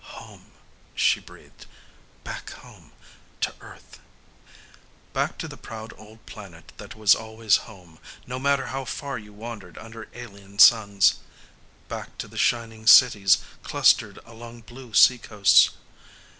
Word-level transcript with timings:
"Home," 0.17 0.45
she 0.95 1.19
breathed, 1.19 1.67
"back 2.23 2.49
home 2.49 2.91
to 3.41 3.53
Earth." 3.61 3.99
Back 5.13 5.37
to 5.37 5.47
the 5.47 5.57
proud 5.61 5.93
old 5.95 6.25
planet 6.25 6.73
that 6.77 6.95
was 6.95 7.13
always 7.13 7.69
home, 7.69 7.99
no 8.25 8.39
matter 8.39 8.65
how 8.73 8.83
far 8.83 9.19
you 9.19 9.31
wandered 9.31 9.77
under 9.77 10.07
alien 10.15 10.57
suns. 10.57 11.19
Back 11.87 12.17
to 12.17 12.27
the 12.27 12.39
shining 12.39 12.87
cities 12.87 13.37
clustered 13.61 14.17
along 14.25 14.61
blue 14.61 14.91
seacoasts. 14.95 15.69